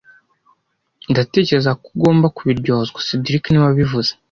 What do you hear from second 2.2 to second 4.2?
kubiryozwa cedric niwe wabivuze